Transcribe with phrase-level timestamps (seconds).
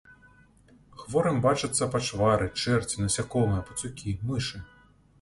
[1.01, 4.57] Хворым бачацца пачвары, чэрці, насякомыя, пацукі, мышы.